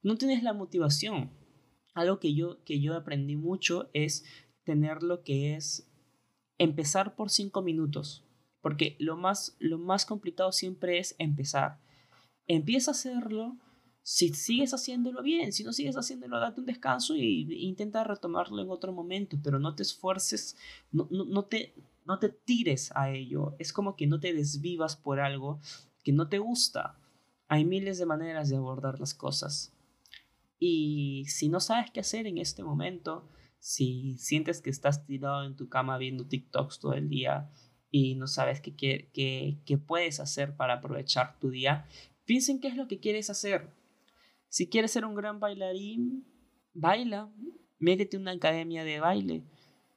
No 0.03 0.17
tienes 0.17 0.43
la 0.43 0.53
motivación. 0.53 1.31
Algo 1.95 2.21
que 2.21 2.35
yo, 2.35 2.63
que 2.65 2.81
yo 2.81 2.95
aprendí 2.95 3.35
mucho 3.35 3.91
es 3.93 4.25
tener 4.63 5.03
lo 5.03 5.25
que 5.25 5.57
es 5.57 5.91
empezar 6.59 7.17
por 7.17 7.31
cinco 7.31 7.63
minutos. 7.63 8.25
Porque 8.61 8.97
lo 9.01 9.17
más, 9.17 9.57
lo 9.59 9.79
más 9.79 10.07
complicado 10.07 10.53
siempre 10.53 10.99
es 10.99 11.15
empezar. 11.19 11.81
Empieza 12.47 12.91
a 12.91 12.93
hacerlo 12.93 13.57
si 14.11 14.33
sigues 14.33 14.73
haciéndolo 14.73 15.23
bien, 15.23 15.53
si 15.53 15.65
no 15.65 15.75
sigues 15.75 15.95
haciéndolo, 15.95 16.41
date 16.41 16.61
un 16.61 16.67
descanso 16.67 17.15
y, 17.15 17.47
intenta 17.67 18.05
retomarlo 18.05 18.63
en 18.63 18.71
otro 18.71 18.91
momento, 18.91 19.37
pero 19.45 19.59
no 19.59 19.75
te 19.75 19.83
esfuerces, 19.83 20.57
no, 20.91 21.07
no, 21.11 21.45
te, 21.45 21.75
no 22.07 22.19
te 22.19 22.31
tires 22.31 22.91
a 22.95 23.11
ello. 23.11 23.55
Es 23.59 23.71
como 23.71 23.97
que 23.97 24.07
no 24.07 24.19
te 24.19 24.33
desvivas 24.33 24.97
por 24.97 25.21
algo 25.21 25.61
que 26.03 26.15
no 26.15 26.27
te 26.27 26.39
gusta. 26.39 26.99
Hay 27.49 27.67
miles 27.67 27.99
de 27.99 28.07
maneras 28.07 28.49
de 28.49 28.57
abordar 28.57 28.99
las 28.99 29.13
cosas. 29.13 29.75
Y 30.59 31.27
si 31.29 31.51
no 31.51 31.61
sabes 31.61 31.91
qué 31.91 32.01
hacer 32.01 32.27
en 32.27 32.39
este 32.39 32.65
momento, 32.65 33.29
si 33.59 34.17
sientes 34.17 34.63
que 34.63 34.71
estás 34.71 35.05
tirado 35.05 35.45
en 35.45 35.55
tu 35.55 35.69
cama 35.69 35.99
viendo 35.99 36.25
TikToks 36.25 36.79
todo 36.79 36.95
el 36.95 37.11
día 37.11 37.51
y 37.91 38.15
no 38.15 38.27
sabes 38.27 38.63
qué, 38.63 38.75
qué, 38.75 39.59
qué 39.67 39.77
puedes 39.77 40.19
hacer 40.19 40.57
para 40.57 40.77
aprovechar 40.77 41.39
tu 41.39 41.51
día, 41.51 41.87
piensa 42.25 42.55
qué 42.59 42.69
es 42.69 42.77
lo 42.77 42.89
que 42.89 43.01
quieres 43.01 43.29
hacer 43.29 43.77
si 44.49 44.69
quieres 44.69 44.91
ser 44.91 45.05
un 45.05 45.15
gran 45.15 45.41
bailarín, 45.41 46.25
baila, 46.73 47.31
métete 47.79 48.17
en 48.17 48.23
una 48.23 48.33
academia 48.33 48.85
de 48.85 49.01
baile. 49.01 49.45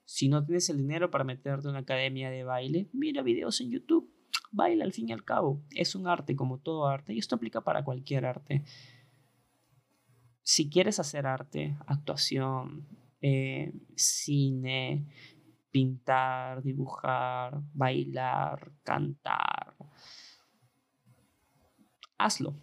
Si 0.04 0.28
no 0.28 0.44
tienes 0.44 0.68
el 0.68 0.78
dinero 0.78 1.10
para 1.10 1.24
meterte 1.24 1.64
en 1.64 1.70
una 1.70 1.80
academia 1.80 2.30
de 2.30 2.44
baile, 2.44 2.88
mira 2.92 3.22
videos 3.22 3.60
en 3.60 3.70
YouTube. 3.70 4.12
Baila 4.50 4.84
al 4.84 4.92
fin 4.92 5.08
y 5.08 5.12
al 5.12 5.24
cabo. 5.24 5.62
Es 5.70 5.94
un 5.94 6.06
arte 6.06 6.36
como 6.36 6.58
todo 6.58 6.86
arte 6.86 7.14
y 7.14 7.18
esto 7.18 7.36
aplica 7.36 7.62
para 7.62 7.84
cualquier 7.84 8.26
arte. 8.26 8.64
Si 10.42 10.68
quieres 10.68 10.98
hacer 10.98 11.26
arte, 11.26 11.78
actuación, 11.86 12.86
eh, 13.22 13.72
cine, 13.94 15.06
pintar, 15.70 16.62
dibujar, 16.62 17.62
bailar, 17.72 18.72
cantar, 18.82 19.76
hazlo 22.18 22.54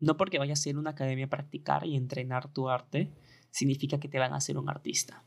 no 0.00 0.16
porque 0.16 0.38
vayas 0.38 0.64
a 0.64 0.68
ir 0.68 0.76
a 0.76 0.80
una 0.80 0.90
academia 0.90 1.26
a 1.26 1.30
practicar 1.30 1.86
y 1.86 1.96
entrenar 1.96 2.52
tu 2.52 2.68
arte, 2.68 3.12
significa 3.50 3.98
que 4.00 4.08
te 4.08 4.18
van 4.18 4.32
a 4.32 4.36
hacer 4.36 4.58
un 4.58 4.68
artista. 4.68 5.24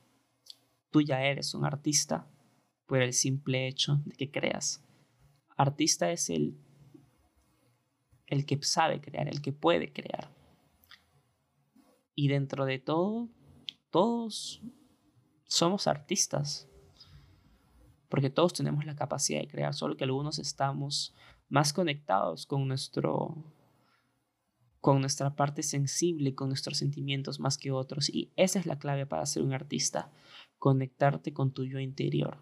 Tú 0.91 1.01
ya 1.01 1.23
eres 1.23 1.53
un 1.53 1.65
artista 1.65 2.29
por 2.85 3.01
el 3.01 3.13
simple 3.13 3.67
hecho 3.67 4.01
de 4.05 4.15
que 4.15 4.31
creas. 4.31 4.83
Artista 5.57 6.11
es 6.11 6.29
el, 6.29 6.57
el 8.27 8.45
que 8.45 8.59
sabe 8.61 9.01
crear, 9.01 9.27
el 9.27 9.41
que 9.41 9.53
puede 9.53 9.91
crear. 9.91 10.33
Y 12.15 12.27
dentro 12.27 12.65
de 12.65 12.79
todo, 12.79 13.29
todos 13.89 14.61
somos 15.45 15.87
artistas. 15.87 16.67
Porque 18.09 18.29
todos 18.29 18.53
tenemos 18.53 18.85
la 18.85 18.95
capacidad 18.95 19.41
de 19.41 19.47
crear, 19.47 19.73
solo 19.73 19.97
que 19.97 20.05
algunos 20.05 20.39
estamos 20.39 21.13
más 21.49 21.73
conectados 21.73 22.45
con 22.45 22.67
nuestro 22.67 23.56
con 24.87 25.01
nuestra 25.01 25.35
parte 25.35 25.63
sensible, 25.63 26.33
con 26.33 26.47
nuestros 26.47 26.77
sentimientos 26.77 27.41
más 27.41 27.57
que 27.57 27.71
otros. 27.71 28.07
Y 28.07 28.31
esa 28.37 28.57
es 28.57 28.65
la 28.65 28.79
clave 28.79 29.05
para 29.05 29.25
ser 29.25 29.43
un 29.43 29.51
artista, 29.51 30.13
conectarte 30.59 31.33
con 31.33 31.51
tu 31.51 31.65
yo 31.65 31.81
interior, 31.81 32.37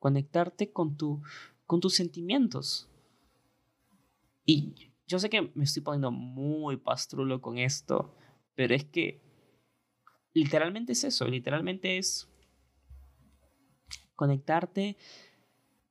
conectarte 0.00 0.72
con, 0.72 0.96
tu, 0.96 1.22
con 1.64 1.78
tus 1.78 1.94
sentimientos. 1.94 2.90
Y 4.44 4.74
yo 5.06 5.20
sé 5.20 5.30
que 5.30 5.52
me 5.54 5.62
estoy 5.62 5.84
poniendo 5.84 6.10
muy 6.10 6.78
pastrulo 6.78 7.40
con 7.40 7.58
esto, 7.58 8.12
pero 8.56 8.74
es 8.74 8.84
que 8.86 9.22
literalmente 10.32 10.94
es 10.94 11.04
eso, 11.04 11.28
literalmente 11.28 11.96
es 11.96 12.28
conectarte 14.16 14.96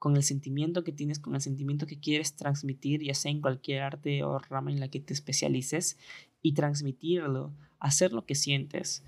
con 0.01 0.15
el 0.15 0.23
sentimiento 0.23 0.83
que 0.83 0.91
tienes, 0.91 1.19
con 1.19 1.35
el 1.35 1.41
sentimiento 1.41 1.85
que 1.85 1.99
quieres 1.99 2.35
transmitir, 2.35 3.03
ya 3.03 3.13
sea 3.13 3.29
en 3.29 3.39
cualquier 3.39 3.83
arte 3.83 4.23
o 4.23 4.39
rama 4.39 4.71
en 4.71 4.79
la 4.79 4.87
que 4.87 4.99
te 4.99 5.13
especialices, 5.13 5.99
y 6.41 6.53
transmitirlo, 6.53 7.53
hacer 7.79 8.11
lo 8.11 8.25
que 8.25 8.33
sientes. 8.33 9.03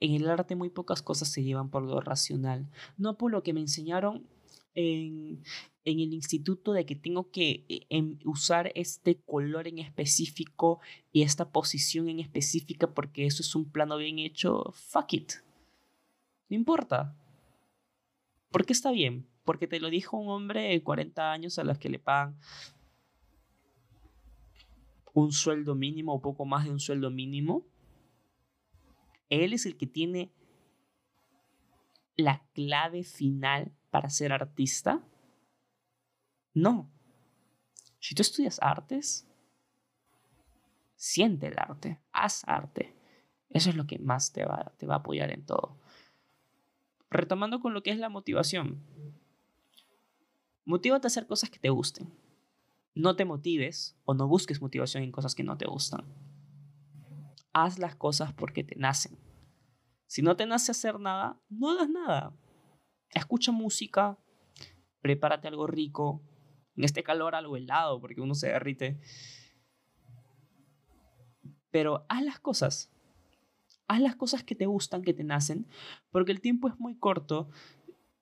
En 0.00 0.12
el 0.12 0.28
arte 0.28 0.54
muy 0.54 0.68
pocas 0.68 1.00
cosas 1.00 1.28
se 1.28 1.42
llevan 1.42 1.70
por 1.70 1.82
lo 1.82 1.98
racional, 2.02 2.68
no 2.98 3.16
por 3.16 3.32
lo 3.32 3.42
que 3.42 3.54
me 3.54 3.60
enseñaron 3.60 4.26
en, 4.74 5.42
en 5.86 6.00
el 6.00 6.12
instituto 6.12 6.74
de 6.74 6.84
que 6.84 6.94
tengo 6.94 7.30
que 7.30 7.64
eh, 7.70 7.86
em, 7.88 8.18
usar 8.26 8.70
este 8.74 9.16
color 9.16 9.66
en 9.66 9.78
específico 9.78 10.80
y 11.10 11.22
esta 11.22 11.48
posición 11.52 12.10
en 12.10 12.20
específica 12.20 12.92
porque 12.92 13.24
eso 13.24 13.40
es 13.40 13.54
un 13.54 13.64
plano 13.64 13.96
bien 13.96 14.18
hecho, 14.18 14.74
fuck 14.74 15.14
it. 15.14 15.32
No 16.50 16.56
importa. 16.56 17.16
¿Por 18.52 18.66
qué 18.66 18.72
está 18.74 18.90
bien? 18.90 19.26
Porque 19.44 19.66
te 19.66 19.80
lo 19.80 19.90
dijo 19.90 20.16
un 20.16 20.28
hombre 20.28 20.68
de 20.68 20.82
40 20.82 21.32
años 21.32 21.58
a 21.58 21.64
los 21.64 21.78
que 21.78 21.88
le 21.88 21.98
pagan 21.98 22.38
un 25.14 25.32
sueldo 25.32 25.74
mínimo 25.74 26.14
o 26.14 26.20
poco 26.20 26.44
más 26.44 26.64
de 26.64 26.70
un 26.70 26.80
sueldo 26.80 27.10
mínimo. 27.10 27.66
Él 29.28 29.52
es 29.52 29.66
el 29.66 29.76
que 29.76 29.86
tiene 29.86 30.32
la 32.16 32.46
clave 32.52 33.04
final 33.04 33.72
para 33.90 34.10
ser 34.10 34.32
artista. 34.32 35.02
No. 36.54 36.90
Si 37.98 38.14
tú 38.14 38.22
estudias 38.22 38.58
artes, 38.60 39.28
siente 40.94 41.48
el 41.48 41.58
arte, 41.58 42.00
haz 42.12 42.42
arte. 42.46 42.94
Eso 43.48 43.70
es 43.70 43.76
lo 43.76 43.86
que 43.86 43.98
más 43.98 44.32
te 44.32 44.44
va, 44.44 44.72
te 44.76 44.86
va 44.86 44.94
a 44.94 44.98
apoyar 44.98 45.30
en 45.30 45.44
todo. 45.44 45.78
Retomando 47.12 47.60
con 47.60 47.74
lo 47.74 47.82
que 47.82 47.90
es 47.90 47.98
la 47.98 48.08
motivación. 48.08 48.82
Motívate 50.64 51.06
a 51.06 51.08
hacer 51.08 51.26
cosas 51.26 51.50
que 51.50 51.58
te 51.58 51.68
gusten. 51.68 52.10
No 52.94 53.16
te 53.16 53.26
motives 53.26 53.98
o 54.06 54.14
no 54.14 54.26
busques 54.26 54.62
motivación 54.62 55.02
en 55.02 55.12
cosas 55.12 55.34
que 55.34 55.44
no 55.44 55.58
te 55.58 55.66
gustan. 55.66 56.06
Haz 57.52 57.78
las 57.78 57.96
cosas 57.96 58.32
porque 58.32 58.64
te 58.64 58.76
nacen. 58.76 59.18
Si 60.06 60.22
no 60.22 60.36
te 60.36 60.46
nace 60.46 60.70
hacer 60.70 60.98
nada, 60.98 61.38
no 61.50 61.70
hagas 61.70 61.90
nada. 61.90 62.34
Escucha 63.10 63.52
música, 63.52 64.18
prepárate 65.02 65.48
algo 65.48 65.66
rico, 65.66 66.22
en 66.76 66.84
este 66.84 67.02
calor 67.02 67.34
algo 67.34 67.58
helado 67.58 68.00
porque 68.00 68.22
uno 68.22 68.34
se 68.34 68.48
derrite. 68.48 68.98
Pero 71.70 72.06
haz 72.08 72.24
las 72.24 72.40
cosas 72.40 72.90
haz 73.92 74.00
las 74.00 74.16
cosas 74.16 74.42
que 74.42 74.54
te 74.54 74.66
gustan, 74.66 75.02
que 75.02 75.14
te 75.14 75.24
nacen, 75.24 75.66
porque 76.10 76.32
el 76.32 76.40
tiempo 76.40 76.68
es 76.68 76.78
muy 76.78 76.96
corto, 76.96 77.48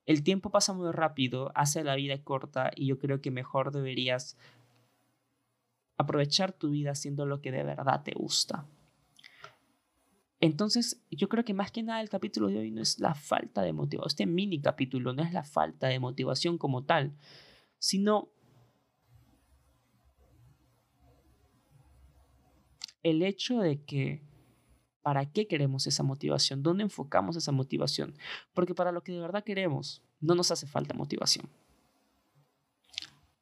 el 0.07 0.23
tiempo 0.23 0.51
pasa 0.51 0.73
muy 0.73 0.91
rápido, 0.91 1.53
hace 1.55 1.85
la 1.85 1.95
vida 1.95 2.23
corta 2.23 2.71
y 2.75 2.87
yo 2.87 2.99
creo 2.99 3.21
que 3.21 3.31
mejor 3.31 3.73
deberías 3.73 4.37
aprovechar 5.97 6.53
tu 6.53 6.71
vida 6.71 6.93
haciendo 6.93 7.27
lo 7.27 7.41
que 7.41 7.53
de 7.53 7.63
verdad 7.63 8.03
te 8.03 8.13
gusta. 8.13 8.67
Entonces, 10.41 11.05
yo 11.11 11.29
creo 11.29 11.45
que 11.45 11.53
más 11.53 11.71
que 11.71 11.83
nada 11.83 12.01
el 12.01 12.09
capítulo 12.09 12.49
de 12.49 12.59
hoy 12.59 12.71
no 12.71 12.81
es 12.81 12.99
la 12.99 13.15
falta 13.15 13.61
de 13.63 13.75
motivación, 13.75 14.09
este 14.09 14.27
mini 14.27 14.61
capítulo 14.61 15.13
no 15.13 15.23
es 15.23 15.33
la 15.33 15.45
falta 15.45 15.89
de 15.89 16.01
motivación 16.01 16.57
como 16.57 16.85
tal, 16.85 17.15
sino 17.79 18.31
el 23.03 23.23
hecho 23.23 23.61
de 23.61 23.85
que 23.85 24.30
¿Para 25.03 25.27
qué 25.27 25.47
queremos 25.47 25.87
esa 25.87 26.03
motivación? 26.03 26.63
¿Dónde 26.63 26.83
enfocamos 26.83 27.37
esa 27.37 27.53
motivación? 27.53 28.15
Porque 28.53 28.75
para 28.75 28.93
lo 28.93 29.03
que 29.03 29.13
de 29.13 29.21
verdad 29.21 29.45
queremos, 29.45 30.03
no 30.21 30.35
nos 30.35 30.51
hace 30.51 30.67
falta 30.67 30.95
motivación. 30.95 31.49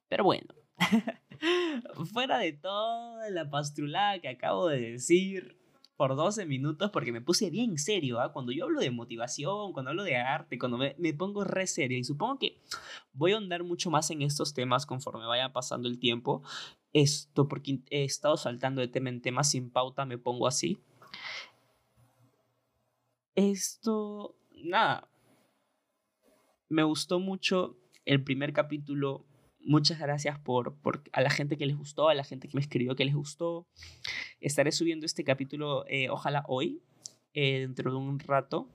Pero 0.09 0.25
bueno, 0.25 0.55
fuera 2.13 2.39
de 2.39 2.53
toda 2.53 3.29
la 3.31 3.51
pastrulada 3.51 4.21
que 4.21 4.29
acabo 4.29 4.69
de 4.69 4.93
decir 4.93 5.59
por 5.99 6.15
12 6.15 6.47
minutos, 6.47 6.93
porque 6.93 7.11
me 7.11 7.21
puse 7.21 7.51
bien 7.51 7.77
serio, 7.77 8.21
¿ah? 8.21 8.33
cuando 8.33 8.53
yo 8.53 8.67
hablo 8.67 8.81
de 8.81 8.93
motivación, 8.93 9.73
cuando 9.73 9.91
hablo 9.91 10.05
de 10.05 10.17
arte, 10.17 10.57
cuando 10.57 10.79
me, 10.79 10.95
me 10.97 11.13
pongo 11.13 11.43
re 11.43 11.67
serio, 11.67 11.99
y 11.99 12.05
supongo 12.05 12.39
que 12.39 12.61
voy 13.13 13.33
a 13.33 13.35
ahondar 13.35 13.65
mucho 13.65 13.91
más 13.91 14.09
en 14.13 14.23
estos 14.23 14.55
temas 14.55 14.87
conforme 14.87 15.27
vaya 15.27 15.53
pasando 15.53 15.89
el 15.89 15.99
tiempo, 15.99 16.45
esto 16.93 17.49
porque 17.49 17.81
he 17.91 18.05
estado 18.05 18.37
saltando 18.37 18.81
de 18.81 18.87
tema 18.87 19.09
en 19.09 19.21
tema 19.21 19.43
sin 19.43 19.71
pauta, 19.71 20.05
me 20.05 20.19
pongo 20.19 20.47
así. 20.47 20.79
Esto, 23.39 24.35
nada, 24.65 25.09
me 26.69 26.83
gustó 26.83 27.21
mucho 27.21 27.79
el 28.05 28.25
primer 28.25 28.53
capítulo. 28.53 29.29
Muchas 29.61 30.01
gracias 30.01 30.41
por, 30.41 30.75
por, 30.81 31.05
a 31.13 31.21
la 31.21 31.31
gente 31.31 31.57
que 31.57 31.65
les 31.65 31.77
gustó, 31.77 32.09
a 32.09 32.15
la 32.15 32.25
gente 32.25 32.49
que 32.49 32.57
me 32.57 32.61
escribió 32.61 32.97
que 32.97 33.05
les 33.05 33.15
gustó. 33.15 33.69
Estaré 34.41 34.73
subiendo 34.73 35.07
este 35.07 35.23
capítulo, 35.23 35.85
eh, 35.87 36.11
ojalá 36.11 36.43
hoy, 36.49 36.83
eh, 37.33 37.61
dentro 37.61 37.93
de 37.93 37.97
un 37.97 38.19
rato. 38.19 38.69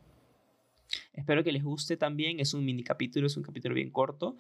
Espero 1.11 1.43
que 1.43 1.51
les 1.51 1.65
guste 1.65 1.97
también. 1.97 2.39
Es 2.39 2.53
un 2.53 2.63
mini 2.63 2.85
capítulo, 2.85 3.27
es 3.27 3.35
un 3.35 3.43
capítulo 3.43 3.75
bien 3.75 3.91
corto. 3.91 4.37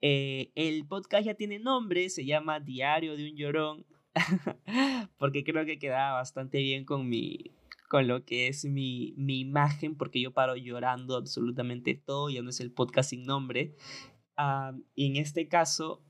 Eh, 0.00 0.52
el 0.54 0.86
podcast 0.86 1.26
ya 1.26 1.34
tiene 1.34 1.58
nombre, 1.58 2.08
se 2.08 2.24
llama 2.24 2.60
Diario 2.60 3.14
de 3.14 3.28
un 3.28 3.36
Llorón, 3.36 3.86
porque 5.18 5.44
creo 5.44 5.66
que 5.66 5.78
queda 5.78 6.12
bastante 6.14 6.62
bien 6.62 6.86
con 6.86 7.06
mi, 7.10 7.52
con 7.88 8.06
lo 8.08 8.24
que 8.24 8.48
es 8.48 8.64
mi, 8.64 9.14
mi 9.16 9.40
imagen, 9.40 9.96
porque 9.96 10.20
yo 10.20 10.32
paro 10.32 10.56
llorando 10.56 11.16
absolutamente 11.16 11.94
todo, 11.94 12.30
ya 12.30 12.42
no 12.42 12.50
es 12.50 12.60
el 12.60 12.72
podcast 12.72 13.10
sin 13.10 13.24
nombre. 13.24 13.74
y 14.94 15.06
en 15.06 15.16
este 15.16 15.48
caso, 15.48 16.02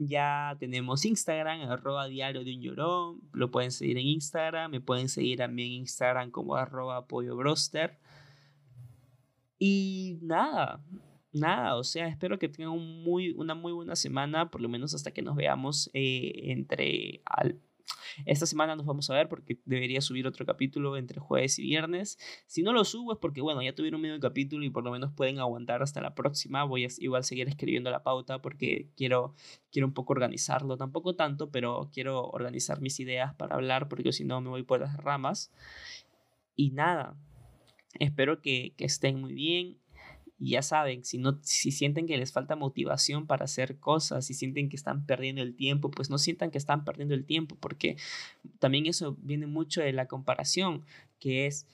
ya 0.00 0.56
tenemos 0.58 1.04
Instagram, 1.04 1.70
arroba 1.70 2.06
diario 2.06 2.42
de 2.42 2.54
un 2.54 2.62
llorón, 2.62 3.20
lo 3.32 3.50
pueden 3.50 3.70
seguir 3.70 3.98
en 3.98 4.06
Instagram, 4.06 4.70
me 4.70 4.80
pueden 4.80 5.08
seguir 5.08 5.38
también 5.38 5.68
en 5.68 5.74
Instagram 5.80 6.30
como 6.30 6.56
arroba 6.56 6.96
apoyo 6.96 7.36
broster. 7.36 7.98
Y 9.58 10.18
nada, 10.22 10.82
nada, 11.32 11.76
o 11.76 11.84
sea, 11.84 12.08
espero 12.08 12.38
que 12.38 12.48
tengan 12.48 12.72
un 12.72 13.04
muy, 13.04 13.32
una 13.32 13.54
muy 13.54 13.72
buena 13.72 13.94
semana, 13.94 14.50
por 14.50 14.62
lo 14.62 14.70
menos 14.70 14.94
hasta 14.94 15.10
que 15.10 15.20
nos 15.20 15.36
veamos 15.36 15.90
eh, 15.92 16.32
entre 16.50 17.20
al, 17.26 17.60
esta 18.24 18.46
semana 18.46 18.76
nos 18.76 18.86
vamos 18.86 19.08
a 19.10 19.14
ver 19.14 19.28
porque 19.28 19.58
debería 19.64 20.00
subir 20.00 20.26
otro 20.26 20.44
capítulo 20.46 20.96
entre 20.96 21.20
jueves 21.20 21.58
y 21.58 21.62
viernes. 21.62 22.18
Si 22.46 22.62
no 22.62 22.72
lo 22.72 22.84
subo 22.84 23.12
es 23.12 23.18
porque, 23.18 23.40
bueno, 23.40 23.62
ya 23.62 23.74
tuvieron 23.74 24.00
medio 24.00 24.18
capítulo 24.20 24.64
y 24.64 24.70
por 24.70 24.84
lo 24.84 24.90
menos 24.90 25.12
pueden 25.12 25.38
aguantar 25.38 25.82
hasta 25.82 26.00
la 26.00 26.14
próxima. 26.14 26.64
Voy 26.64 26.84
a 26.84 27.22
seguir 27.22 27.48
escribiendo 27.48 27.90
la 27.90 28.02
pauta 28.02 28.42
porque 28.42 28.88
quiero, 28.96 29.34
quiero 29.70 29.86
un 29.86 29.94
poco 29.94 30.12
organizarlo. 30.12 30.76
Tampoco 30.76 31.14
tanto, 31.14 31.50
pero 31.50 31.90
quiero 31.92 32.28
organizar 32.28 32.80
mis 32.80 33.00
ideas 33.00 33.34
para 33.34 33.54
hablar 33.54 33.88
porque 33.88 34.12
si 34.12 34.24
no 34.24 34.40
me 34.40 34.50
voy 34.50 34.62
por 34.62 34.80
las 34.80 34.96
ramas. 34.96 35.50
Y 36.56 36.70
nada, 36.70 37.16
espero 37.98 38.40
que, 38.42 38.74
que 38.76 38.84
estén 38.84 39.20
muy 39.20 39.32
bien. 39.32 39.78
Y 40.42 40.52
ya 40.52 40.62
saben, 40.62 41.04
si, 41.04 41.18
no, 41.18 41.38
si 41.42 41.70
sienten 41.70 42.06
que 42.06 42.16
les 42.16 42.32
falta 42.32 42.56
motivación 42.56 43.26
para 43.26 43.44
hacer 43.44 43.78
cosas, 43.78 44.24
si 44.24 44.32
sienten 44.32 44.70
que 44.70 44.76
están 44.76 45.04
perdiendo 45.04 45.42
el 45.42 45.54
tiempo, 45.54 45.90
pues 45.90 46.08
no 46.08 46.16
sientan 46.16 46.50
que 46.50 46.56
están 46.56 46.82
perdiendo 46.86 47.14
el 47.14 47.26
tiempo, 47.26 47.56
porque 47.60 47.98
también 48.58 48.86
eso 48.86 49.18
viene 49.20 49.46
mucho 49.46 49.82
de 49.82 49.92
la 49.92 50.08
comparación, 50.08 50.86
que 51.18 51.46
es 51.46 51.66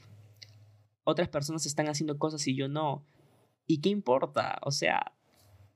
otras 1.05 1.29
personas 1.29 1.65
están 1.65 1.87
haciendo 1.87 2.19
cosas 2.19 2.45
y 2.49 2.57
yo 2.57 2.67
no. 2.67 3.07
¿Y 3.69 3.81
qué 3.81 3.91
importa? 3.91 4.59
O 4.63 4.73
sea, 4.73 5.13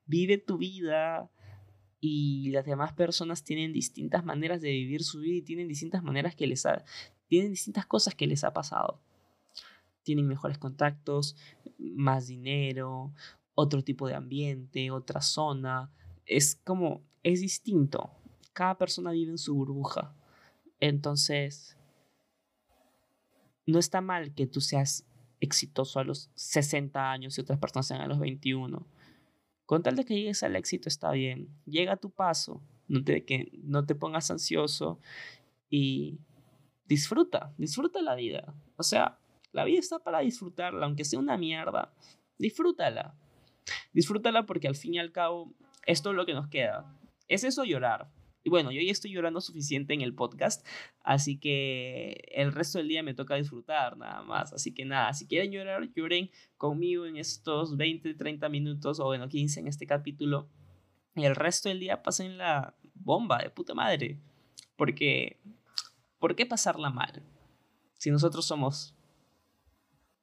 vive 0.07 0.39
tu 0.39 0.59
vida 0.59 1.31
y 2.01 2.51
las 2.51 2.67
demás 2.67 2.93
personas 2.95 3.45
tienen 3.45 3.73
distintas 3.73 4.25
maneras 4.25 4.61
de 4.63 4.71
vivir 4.71 5.05
su 5.05 5.21
vida 5.21 5.37
y 5.37 5.43
tienen 5.43 5.69
distintas 5.69 6.03
maneras 6.03 6.35
que 6.35 6.49
les 6.49 6.67
ha, 6.67 6.85
tienen 7.29 7.53
distintas 7.53 7.87
cosas 7.87 8.17
que 8.17 8.27
les 8.27 8.43
ha 8.43 8.53
pasado 8.53 9.01
tienen 10.03 10.27
mejores 10.27 10.59
contactos, 10.59 11.37
más 11.79 12.27
dinero, 12.27 13.13
otro 13.55 13.83
tipo 13.83 14.09
de 14.09 14.15
ambiente, 14.15 14.91
otra 14.91 15.21
zona. 15.21 15.93
Es 16.27 16.61
como, 16.65 17.03
es 17.23 17.41
distinto. 17.41 18.11
Cada 18.53 18.79
persona 18.79 19.13
vive 19.13 19.31
en 19.33 19.39
su 19.39 19.55
burbuja. 19.55 20.15
Entonces, 20.81 21.77
no 23.67 23.79
está 23.79 24.01
mal 24.01 24.35
que 24.35 24.47
tú 24.47 24.61
seas 24.61 25.07
exitoso 25.41 25.99
a 25.99 26.05
los 26.05 26.31
60 26.35 27.11
años 27.11 27.37
y 27.37 27.41
otras 27.41 27.59
personas 27.59 27.87
sean 27.87 28.01
a 28.01 28.07
los 28.07 28.19
21. 28.19 28.87
Con 29.67 29.83
tal 29.83 29.97
de 29.97 30.05
que 30.05 30.15
llegues 30.15 30.43
al 30.43 30.57
éxito 30.57 30.89
está 30.89 31.13
bien. 31.13 31.49
Llega 31.67 31.95
a 31.95 31.97
tu 31.97 32.11
paso. 32.11 32.63
No 32.89 33.05
te, 33.05 33.25
que 33.25 33.53
no 33.63 33.87
te 33.87 33.95
pongas 33.95 34.31
ansioso 34.33 34.99
y 35.69 36.19
disfruta, 36.87 37.55
disfruta 37.57 38.03
la 38.03 38.17
vida. 38.17 38.53
O 38.77 38.83
sea, 38.83 39.21
la 39.53 39.65
vida 39.65 39.79
está 39.79 39.99
para 39.99 40.21
disfrutarla, 40.21 40.87
aunque 40.87 41.05
sea 41.05 41.19
una 41.19 41.37
mierda. 41.37 41.93
Disfrútala. 42.39 43.15
Disfrútala 43.93 44.47
porque 44.47 44.69
al 44.69 44.77
fin 44.77 44.95
y 44.95 44.99
al 44.99 45.13
cabo, 45.13 45.55
esto 45.87 46.11
es 46.11 46.17
lo 46.17 46.27
que 46.27 46.35
nos 46.35 46.49
queda. 46.49 46.97
Es 47.29 47.45
eso 47.45 47.65
llorar. 47.65 48.11
Y 48.43 48.51
bueno, 48.51 48.71
yo 48.71 48.81
ya 48.81 48.91
estoy 48.91 49.13
llorando 49.13 49.41
suficiente 49.41 49.93
en 49.93 50.01
el 50.01 50.15
podcast, 50.15 50.67
así 51.03 51.39
que 51.39 52.25
el 52.33 52.53
resto 52.53 52.79
del 52.79 52.89
día 52.89 53.03
me 53.03 53.13
toca 53.13 53.35
disfrutar 53.35 53.99
nada 53.99 54.23
más. 54.23 54.53
Así 54.55 54.73
que 54.73 54.87
nada, 54.87 55.13
si 55.13 55.27
quieren 55.27 55.53
llorar, 55.53 55.91
lloren 55.95 56.31
conmigo 56.57 57.05
en 57.05 57.17
estos 57.17 57.77
20, 57.77 58.15
30 58.15 58.49
minutos 58.49 58.99
o 58.99 59.05
bueno, 59.05 59.29
15 59.29 59.61
en 59.61 59.69
este 59.69 59.87
capítulo. 59.87 60.49
Y 61.15 61.25
el 61.25 61.37
resto 61.37 61.69
del 61.69 61.81
día 61.81 62.03
pasen 62.03 62.39
la 62.39 62.75
bomba 62.95 63.39
de 63.39 63.51
puta 63.51 63.75
madre. 63.75 64.19
Porque, 64.77 65.39
¿por 66.19 66.35
qué 66.35 66.47
pasarla 66.47 66.89
mal? 66.89 67.23
Si 67.99 68.11
nosotros 68.11 68.47
somos 68.47 68.95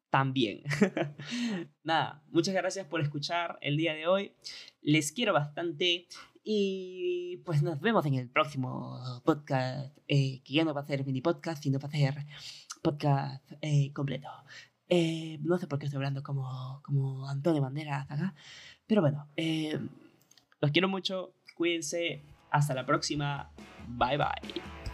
tan 0.09 0.33
bien. 0.33 0.63
Nada, 1.83 2.23
muchas 2.29 2.53
gracias 2.53 2.85
por 2.87 3.01
escuchar 3.01 3.57
el 3.61 3.77
día 3.77 3.93
de 3.93 4.07
hoy. 4.07 4.33
Les 4.81 5.11
quiero 5.11 5.33
bastante 5.33 6.07
y 6.43 7.41
pues 7.45 7.61
nos 7.61 7.81
vemos 7.81 8.05
en 8.05 8.13
el 8.13 8.29
próximo 8.29 9.21
podcast, 9.25 9.97
eh, 10.07 10.41
que 10.43 10.53
ya 10.53 10.63
no 10.63 10.73
va 10.73 10.81
a 10.81 10.85
ser 10.85 11.05
mini 11.05 11.21
podcast, 11.21 11.61
sino 11.61 11.77
va 11.77 11.89
a 11.89 11.91
ser 11.91 12.25
podcast 12.81 13.51
eh, 13.61 13.91
completo. 13.91 14.29
Eh, 14.87 15.39
no 15.41 15.57
sé 15.57 15.67
por 15.67 15.77
qué 15.77 15.87
estoy 15.87 15.97
hablando 15.97 16.23
como, 16.23 16.81
como 16.83 17.27
Antonio 17.27 17.61
Banderas 17.61 18.09
acá, 18.09 18.33
pero 18.85 19.01
bueno, 19.01 19.27
los 20.61 20.71
quiero 20.71 20.87
mucho, 20.87 21.33
cuídense, 21.55 22.23
hasta 22.49 22.73
la 22.73 22.85
próxima, 22.85 23.51
bye 23.85 24.17
bye. 24.17 24.87